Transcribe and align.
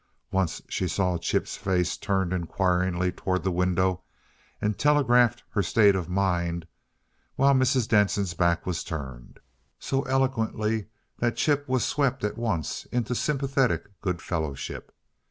Once 0.31 0.63
she 0.67 0.87
saw 0.87 1.15
Chip's 1.19 1.55
face 1.57 1.95
turned 1.95 2.33
inquiringly 2.33 3.11
toward 3.11 3.43
the 3.43 3.51
window, 3.51 4.01
and 4.59 4.79
telegraphed 4.79 5.43
her 5.49 5.61
state 5.61 5.93
of 5.95 6.09
mind 6.09 6.65
while 7.35 7.53
Mrs. 7.53 7.87
Denson's 7.87 8.33
back 8.33 8.65
was 8.65 8.83
turned 8.83 9.39
so 9.77 10.01
eloquently 10.05 10.87
that 11.19 11.35
Chip 11.37 11.69
was 11.69 11.85
swept 11.85 12.23
at 12.23 12.35
once 12.35 12.85
into 12.85 13.13
sympathetic 13.13 13.91
good 14.01 14.23
fellowship. 14.23 14.91